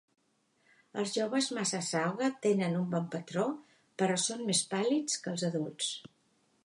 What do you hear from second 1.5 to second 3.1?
massasauga tenen un bon